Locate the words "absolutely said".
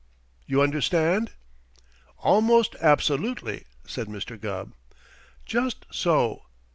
2.81-4.07